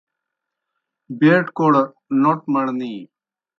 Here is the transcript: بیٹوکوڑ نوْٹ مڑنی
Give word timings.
بیٹوکوڑ 1.19 1.73
نوْٹ 2.21 2.39
مڑنی 2.53 2.93